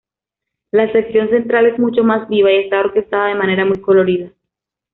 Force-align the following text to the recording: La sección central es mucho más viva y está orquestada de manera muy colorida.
La 0.71 0.91
sección 0.91 1.29
central 1.29 1.67
es 1.67 1.77
mucho 1.77 2.03
más 2.03 2.27
viva 2.27 2.51
y 2.51 2.63
está 2.63 2.79
orquestada 2.79 3.27
de 3.27 3.35
manera 3.35 3.65
muy 3.65 3.79
colorida. 3.81 4.31